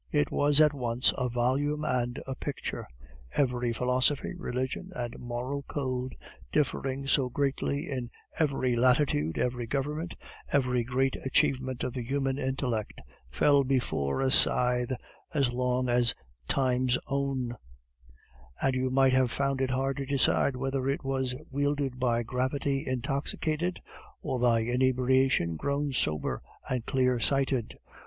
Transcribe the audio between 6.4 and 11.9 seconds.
differing so greatly in every latitude, every government, every great achievement